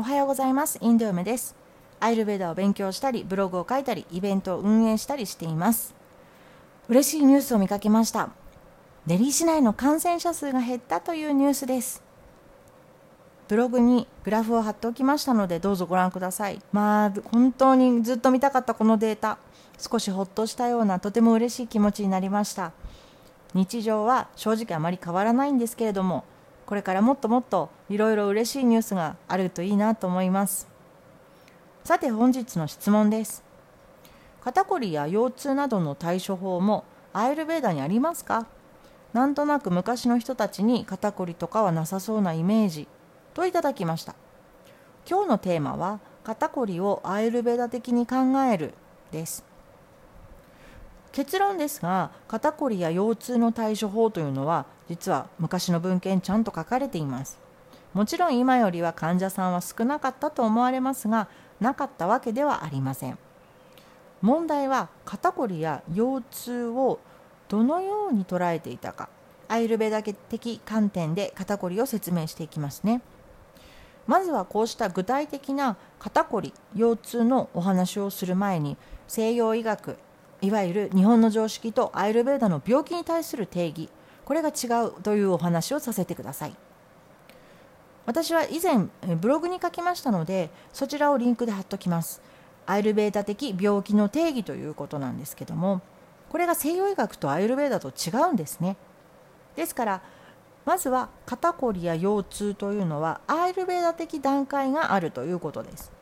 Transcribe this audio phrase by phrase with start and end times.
[0.00, 0.78] おはようございます。
[0.80, 1.56] インド嫁です。
[1.98, 5.92] アイルベーダを勉強したりブログを書いたりイベントを運営したりしています。
[6.88, 8.30] 嬉しいニュースを見かけました。
[9.08, 12.00] デリー市内の感染者数が減ったというニュースです。
[13.48, 16.62] ブログにグラフを貼っておきましたのでどうぞご覧ください。
[16.70, 19.38] まあ本当にずっと見たかったこのデータ。
[19.78, 22.70] 少しほっとしたようなとても嬉しい気持ちになりました。
[23.52, 26.22] 日常は正直あまり変わらないんですけれども
[26.68, 30.68] これからもっともっといろいろ嬉しいニュースがあるといいなと思います。
[31.82, 33.42] さて本日の質問です。
[34.42, 38.44] 肩こりや腰痛などの対処法もアイルベーダにありますか？
[39.14, 42.86] なんとなく昔の人たちに肩こりとかはなさそうなイメージ。
[43.32, 44.14] といただきました。
[45.08, 48.74] 今日のテーマは肩こりをアイルベーダ的に考える
[49.10, 49.42] です。
[51.18, 57.40] 結論ですが肩こりや腰痛の対処法というのは実は昔の文献ちゃんと書かれています。
[57.92, 61.26] もちろん今よりは患者さんは少なかったと思われますが
[61.58, 63.18] なかったわけではありません。
[64.22, 67.00] 問題は肩こりや腰痛を
[67.48, 69.08] どのように捉えていたか
[69.48, 73.02] アイルベダ的観点で肩こりを説明していきますね。
[74.06, 78.76] まずはこうした具体的な肩こり腰痛のお話をする前に
[79.08, 79.98] 西洋医学
[80.40, 83.88] いわゆる日本の常識とアイルベーダの病気に対する定義。
[84.24, 86.54] これが違うというお話をさせてください。
[88.06, 92.22] 私は以前ブログに書きましたのでそちらをリンクで貼っときます。
[92.66, 95.80] アイルベーダ的病気の定義ということなんですけども
[96.28, 98.76] これが西洋医学とアイルベーダと違うんですね。
[99.56, 100.02] ですから
[100.64, 105.97] まずは肩こりや腰痛というのはアイルベーダ的段階があるということです。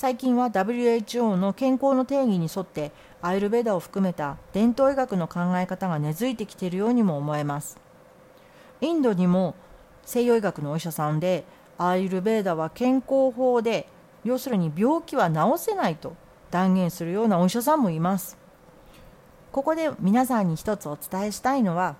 [0.00, 7.78] 最近は WHO の健康の定義に沿ってアイルベーダを含めた伝統医学の考え方が根付いてきているようにも思えます。
[8.80, 9.54] インドにも
[10.06, 11.44] 西洋医学のお医者さんで
[11.76, 13.88] アイルベーダは健康法で
[14.24, 16.16] 要するに病気は治せないと
[16.50, 18.38] 断言するようなお医者さんもいます。
[19.52, 21.96] ここで皆さんに一つお伝えしたいのは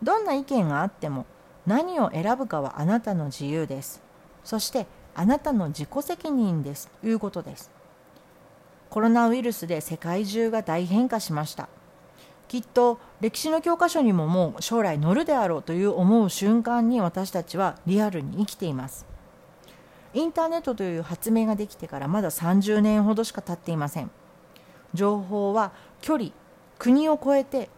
[0.00, 1.26] どんな意見があっても
[1.66, 4.00] 何を選ぶかはあなたの自由です。
[4.44, 4.86] そして
[5.18, 6.88] あなたの自己責任です。
[7.00, 7.70] ということです。
[8.90, 11.70] コロナウイルスで世界中が大変化しました。
[12.48, 19.06] きっと歴史の教科書にももう将来乗るであろうという思う瞬間に私たちはリアルに生きています。
[20.12, 24.10] インターネットという発明ができてからまだ30年ほどしか経っていません。
[24.92, 25.72] 情報は
[26.02, 26.30] 距離
[26.78, 27.70] 国を越えて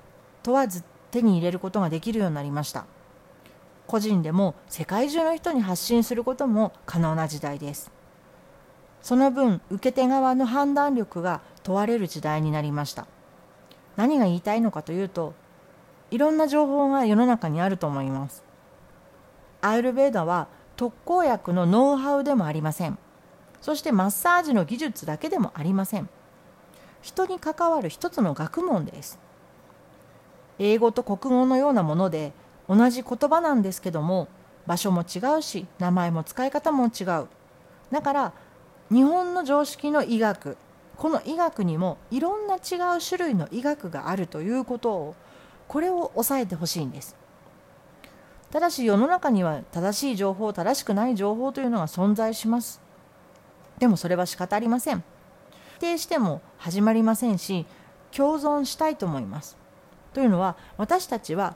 [0.42, 0.82] 問わず
[1.12, 2.84] 手に入れることができるようになりました。
[3.88, 7.90] 個人でも世界中の人に発信することも可能な時代です。
[9.02, 13.06] その分受け手側の判断力が問われる時代になりました。
[13.96, 15.34] 何が言いたいのかというと
[16.10, 18.44] いろんな情報が世の中にあると思います。
[19.62, 22.98] アイルベーダは特効薬のノウハウでもありません。
[23.62, 26.08] そしてマッサージの技術だけでもありません。
[27.00, 29.18] 人に関わる一つの学問です。
[30.58, 32.32] 英語と国語のようなもので
[32.68, 34.28] 同じ言葉なんですけども
[34.66, 37.26] 場所も違うし名前も使い方も違う。
[37.90, 38.32] だから
[38.90, 40.56] 日本の常識の医学
[40.96, 42.58] この医学にもいろんな違
[42.96, 45.14] う種類の医学があるということを
[45.68, 47.16] これを押さえてほしいんです。
[48.50, 52.80] ただし世の中には正しい情報正しくない情報というのが存在します。
[53.78, 55.04] でもそれは仕方ありません。
[55.76, 57.64] 否定しても始まりませんし
[58.10, 59.56] 共存したいと思います。
[60.12, 61.54] というのは私たちは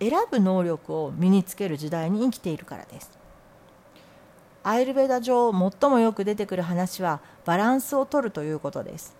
[0.00, 3.10] 選ぶ能力を身につける時代に生きているからです。
[4.62, 9.14] アイルベダ上最もよく出てくる話はバランスを取るということです。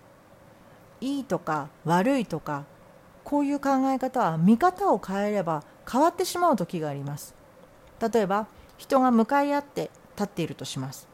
[1.00, 2.64] いいとか悪いとか
[3.24, 7.34] こういう考え方は見方を変えれば変わってしまう時があります。
[8.00, 8.46] 例えば
[8.76, 11.08] 人が向かい合って立っているとします。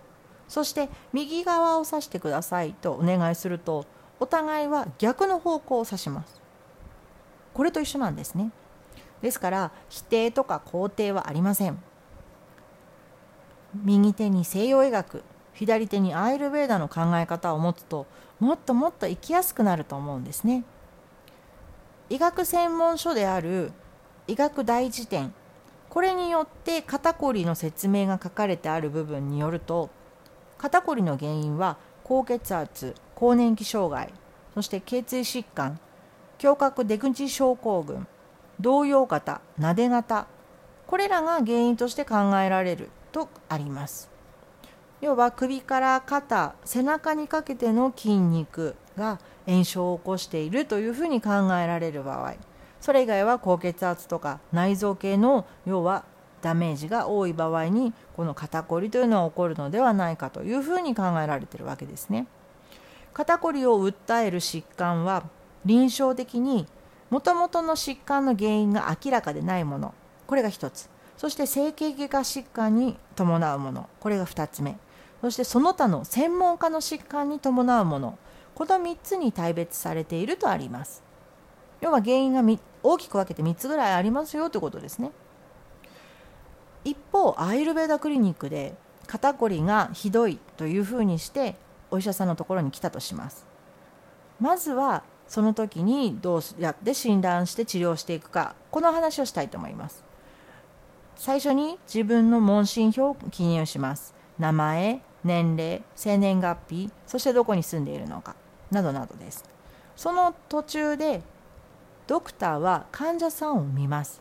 [0.48, 3.84] そして右側を指してくださいとお願いすると
[4.20, 6.40] お互いは逆の方向を指します。
[7.52, 8.50] これと一緒なんですね。
[9.22, 11.78] ですから否定とか肯定はありません。
[13.84, 15.22] 右手に西洋医学
[15.52, 18.06] 左手にアイルベーダの考え方を持つと
[18.40, 20.64] もっともっと生きやすくなると思うんですね。
[22.08, 23.72] 医学専門書である
[24.28, 25.34] 医学大辞典
[25.88, 29.90] これによって肩こりの説明が書かれてある部分によると
[30.58, 34.12] 肩こりの原因は高血圧更年期障害
[34.54, 35.80] そして頸椎疾患
[36.42, 38.06] 胸郭出口症候群
[38.60, 40.26] 動揺型なで型
[40.86, 44.10] これらが原因として考えられるとあります
[45.00, 52.34] 要は首から肩背中にかけての筋肉が炎症を起こしているというふうに考えられる場合
[52.80, 56.04] それ以外は高血圧とか内臓系の要は
[56.42, 62.26] ダメージが多い場合にこの肩こりというのは起こるのではないかというふうに考えられているわけですね。
[63.12, 65.24] 肩こりを訴える疾患は
[65.64, 66.66] 臨床的に
[67.10, 69.94] もともとの疾患の原因が明らかでないもの。
[70.26, 70.88] これが1つ。
[71.16, 73.88] そして整形外科疾患に伴うもの。
[74.00, 74.76] これが2つ目。
[75.20, 78.18] そしてその他の専門家の疾患に伴うもの。
[78.54, 81.02] この3つに大別されているとあります。
[81.80, 82.42] 要は原因が
[82.82, 85.10] 大きく分けて3つぐらいありますよということですね。
[86.84, 88.74] 一方アイルベーダクリニックで
[89.06, 91.56] 肩こりがひどいというふうにして
[91.90, 93.46] お医者さんのところに来たとします。
[94.40, 100.04] まずはその時にどうやって診断して治療していくかこの話をしたいと思います。
[101.16, 104.14] 最初に自分の問診票を記入します。
[104.38, 108.36] 名前年齢生年月日そしてどこに住んでいるのか
[108.70, 109.44] などなどです。
[109.96, 111.22] その途中で
[112.06, 114.20] ドクターは患者さんを見ます。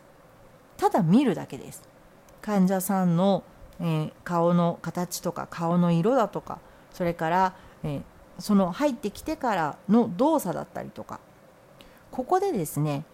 [0.76, 1.82] ただ見るだけです。
[2.42, 3.44] 患者さんの、
[3.80, 6.60] えー、顔の形とか顔の色だとか
[6.92, 8.02] それから、えー、
[8.38, 11.20] その入ってきてからの動作だったりとか。
[12.10, 13.04] ここでですね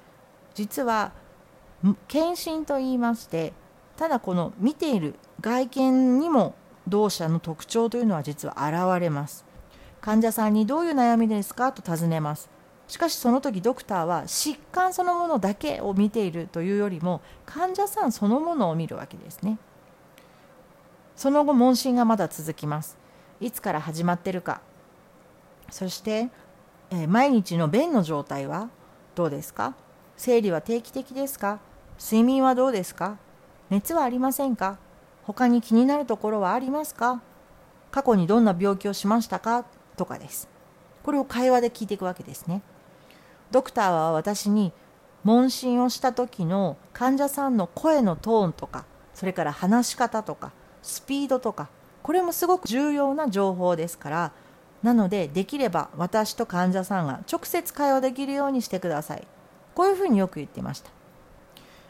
[0.54, 1.12] 実は
[2.06, 3.52] 検診と言いまして
[3.96, 6.54] ただこの見ている外見にも
[6.86, 9.44] 同社の特徴というのは実は現れます。
[10.00, 12.50] 患者さんにどういう悩みですかと尋ねます。
[12.88, 19.58] しかしその時ドクターは疾患そのものだけを見ているというよりも患者さんそのものを見るわけですね。
[21.14, 22.98] その後問診がまだ続きます。
[23.40, 24.60] いつから始まってるか。
[25.70, 26.28] そして、
[26.90, 28.70] えー、毎日の便の状態は
[29.14, 29.74] どうですか？
[30.16, 31.60] 生理は定期的ですか？
[31.98, 33.18] 睡眠はどうですか？
[33.70, 34.78] 熱はありませんか？
[35.24, 37.22] 他に気になるところはありますか？
[37.90, 39.64] 過去にどんな病気をしましたか？
[39.96, 40.48] とかです。
[41.02, 42.62] これを会話で聞いていくわけですね。
[43.50, 44.72] ドクターは私に
[45.24, 51.68] 問診をした時の患者さんの声のトーンとかそれから話し方とかスピードとか
[52.02, 54.32] これもすごく重要な情報ですから
[54.82, 59.26] なのでできれば私と患者さんが直接会話できるようにしてください。
[59.74, 60.90] こういうふうによく言っていました。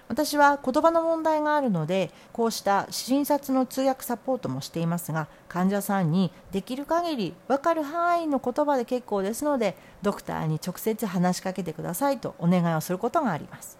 [0.08, 13.78] 私は言葉の問題があるのでこうした診察の通訳サポートもしていますが患者さんにできる限り分かる範囲の言葉で結構ですのでドクターに直接話しかけてくださいとお願いをすることがあります。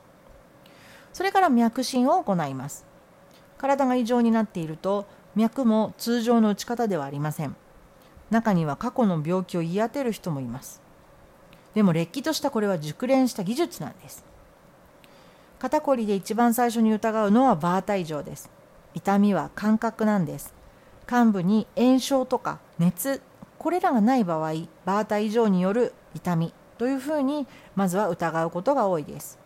[1.13, 2.87] それから脈診を行います。
[3.59, 5.05] 体が異常になっていると
[5.35, 7.55] 脈も通常の打ち方ではありません。
[8.33, 10.81] 中には過去の病気を言い当てる人もいます。
[11.75, 14.25] でもれっきとしたこれは熟練した技術なんです。
[15.59, 18.51] 肩こりで一番最初に疑うのはバータ異常です。
[18.95, 20.53] 痛みは感覚なんです。
[21.07, 23.23] 患部に炎症とか熱
[23.59, 24.53] これらがない場合
[24.85, 27.47] バータ異常による痛みというふうに
[27.77, 29.39] まずは疑うことが多いです。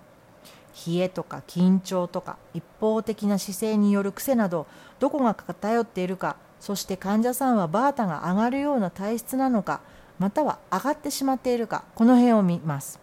[0.87, 4.67] 冷えとか緊張とか一方的な姿勢による癖など
[5.00, 9.81] どこが偏っているかそして患者さんはバータが上がるような体質なのか
[10.19, 12.99] または上がってしまっているかこの辺を見ます。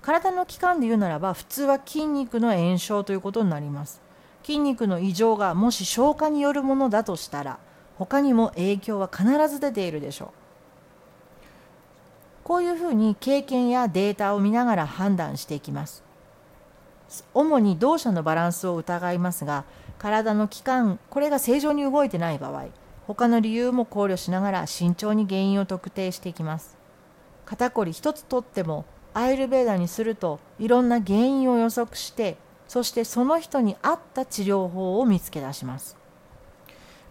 [0.00, 4.00] 体の器官で言うならば普通は筋肉の炎症ということになります。
[4.42, 7.58] 筋肉の異常がもし消化によるものだとしたら
[7.96, 10.28] 他にも影響は必ず出ているでしょう。
[12.42, 16.02] こういうふうに経験やデータを見ながら判断していきます。
[17.34, 19.64] 主に動作のバランスを疑いますが
[20.02, 22.66] 体の器官これが正常に動いてない場合
[23.06, 26.76] 他の理由も考慮しながら慎重に原因を特定していきます。
[27.44, 35.96] 肩こり一つとってもアイルベーダにするといろんな原因を予測してそしてその人に合った治療法を見つけ出します。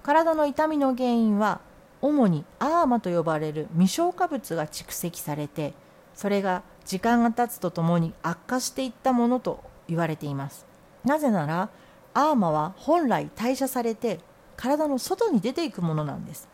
[0.04, 1.62] 体の痛みの原因は
[2.02, 5.74] 主にアーマと呼ばれる未消化物が蓄積されて
[6.14, 10.66] それが時間が経つとともに悪化していったものと言われています。
[11.06, 11.70] なぜなら
[12.14, 14.20] アーマは本来代謝されて
[14.58, 16.50] 体の外に出ていくものなんです。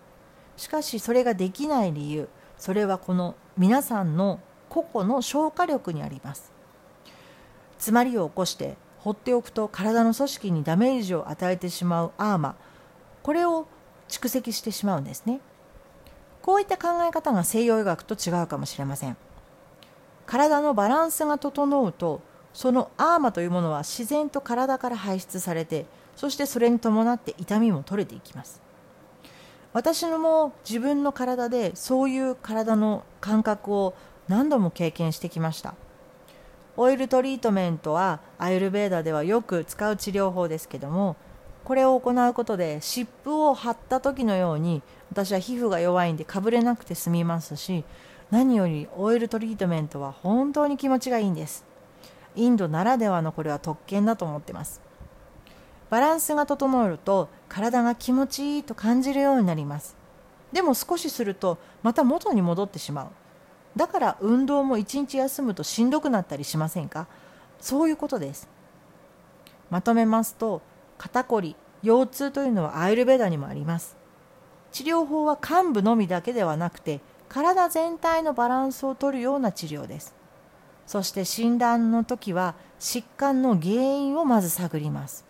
[0.56, 6.52] しかしそれができない理由それはこの皆さんの個々の消化力にあります。
[7.78, 12.56] 詰まりを起こして放っておくと体の組織にダメージを与えてしまうアーマ
[13.22, 13.68] これを
[14.10, 15.42] 蓄積してしまうんですね。
[16.42, 19.18] こういった考え方が西洋医学と違うかもしれません。
[20.26, 22.22] 体のバランスが整うと
[22.58, 25.86] そのアーマというものは自然と体から排出されて
[26.16, 28.64] そしてそれに伴って痛みも取れていきます。
[29.74, 33.94] 私のも自分の体でそういう体の感覚を
[34.28, 35.76] 何度も経験してきました。
[36.78, 41.16] オイルトリートメントはアイルベーダではよく使う治療法ですけども
[41.64, 47.84] これを行うことで湿布を貼った時のように私は皮膚が弱いんでかぶれなくて済みますし
[48.32, 51.77] 何よりオイルトリートメントは本当に気持ちがいいんです。
[52.38, 54.80] インドならではのこれは特権だと思ってます。
[55.90, 59.96] バランスが整えると体が気持ちいいと感じるようになります。
[60.52, 63.08] でも少しするとまた元に戻ってしまう。
[63.76, 67.08] だから運動も一日休むとしんどくなったりしませんか？
[67.60, 68.48] そういうことです。
[69.70, 70.62] まとめますと
[70.98, 73.96] 肩こり腰痛というのはアイルベダにもあります。
[74.72, 80.14] 治療法は患部のみだけではなくて体全体のバランスをとるような治療です。
[80.88, 85.26] そして診断の時は疾患の原因をまず探ります。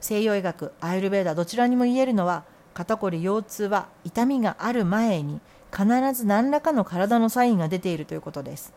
[0.00, 2.44] 西洋医学アイルベーダどちらにも言えるのは
[2.74, 5.40] 肩こり腰痛は痛みがある前に
[5.72, 8.74] 必ず何らかの体のサインが出ているということです。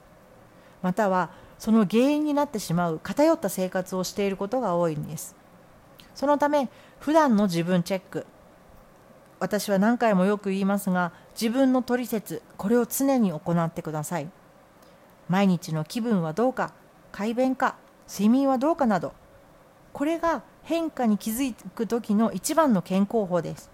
[0.82, 5.36] またはその原因になってしまう偏った生活をしていることが多いんです。
[6.16, 6.70] そのため
[7.00, 8.26] 普段の自分チェック
[9.40, 14.30] 私は何回もよく言いますが自分の取説これを常に行ってください。
[15.30, 16.74] 毎日の気分はどうか
[17.12, 17.76] 快便か
[18.10, 19.14] 睡眠はどうかなど
[19.94, 23.72] これが変化に気づく時の一番の健康法です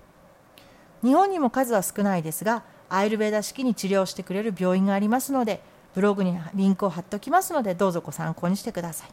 [1.03, 5.62] 日本にも数は少ないですがアイルベーダ式に治療してくれる病院がありますので
[5.95, 9.09] ブログにリンクを貼っておきますのでどうぞご参考にしてください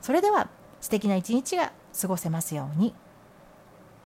[0.00, 0.48] それでは
[0.80, 2.92] 素敵な一日が過ごせますように。